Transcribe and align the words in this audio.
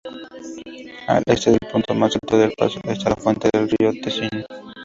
Al 1.07 1.21
este 1.27 1.51
del 1.51 1.59
punto 1.71 1.93
más 1.93 2.15
alto 2.15 2.35
del 2.35 2.53
paso 2.57 2.79
está 2.85 3.11
la 3.11 3.17
fuente 3.17 3.47
del 3.53 3.69
río 3.69 3.91
Tesino. 4.01 4.43